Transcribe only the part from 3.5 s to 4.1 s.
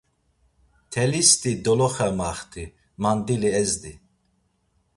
ezdi.